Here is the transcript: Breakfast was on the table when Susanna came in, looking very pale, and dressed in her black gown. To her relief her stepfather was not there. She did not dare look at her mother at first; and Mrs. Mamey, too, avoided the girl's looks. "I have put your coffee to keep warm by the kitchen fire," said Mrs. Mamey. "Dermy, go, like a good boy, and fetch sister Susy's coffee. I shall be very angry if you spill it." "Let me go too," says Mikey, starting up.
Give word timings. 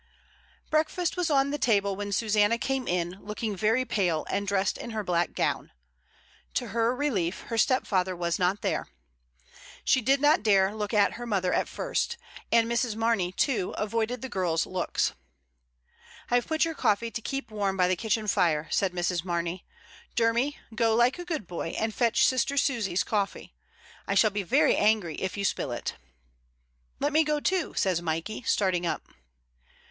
Breakfast 0.71 1.15
was 1.15 1.29
on 1.29 1.51
the 1.51 1.59
table 1.59 1.95
when 1.95 2.11
Susanna 2.11 2.57
came 2.57 2.87
in, 2.87 3.23
looking 3.23 3.55
very 3.55 3.85
pale, 3.85 4.25
and 4.31 4.47
dressed 4.47 4.79
in 4.79 4.89
her 4.89 5.03
black 5.03 5.33
gown. 5.35 5.71
To 6.55 6.69
her 6.69 6.95
relief 6.95 7.41
her 7.49 7.57
stepfather 7.59 8.15
was 8.15 8.39
not 8.39 8.63
there. 8.63 8.87
She 9.83 10.01
did 10.01 10.19
not 10.19 10.41
dare 10.41 10.73
look 10.73 10.91
at 10.91 11.13
her 11.21 11.27
mother 11.27 11.53
at 11.53 11.67
first; 11.67 12.17
and 12.51 12.67
Mrs. 12.67 12.95
Mamey, 12.95 13.31
too, 13.31 13.75
avoided 13.77 14.23
the 14.23 14.27
girl's 14.27 14.65
looks. 14.65 15.13
"I 16.31 16.33
have 16.37 16.47
put 16.47 16.65
your 16.65 16.73
coffee 16.73 17.11
to 17.11 17.21
keep 17.21 17.51
warm 17.51 17.77
by 17.77 17.87
the 17.87 17.95
kitchen 17.95 18.25
fire," 18.27 18.67
said 18.71 18.93
Mrs. 18.93 19.23
Mamey. 19.23 19.67
"Dermy, 20.15 20.57
go, 20.73 20.95
like 20.95 21.19
a 21.19 21.25
good 21.25 21.45
boy, 21.45 21.75
and 21.77 21.93
fetch 21.93 22.25
sister 22.25 22.57
Susy's 22.57 23.03
coffee. 23.03 23.53
I 24.07 24.15
shall 24.15 24.31
be 24.31 24.41
very 24.41 24.75
angry 24.75 25.13
if 25.17 25.37
you 25.37 25.45
spill 25.45 25.71
it." 25.71 25.93
"Let 26.99 27.13
me 27.13 27.23
go 27.23 27.39
too," 27.39 27.75
says 27.75 28.01
Mikey, 28.01 28.41
starting 28.47 28.87
up. 28.87 29.07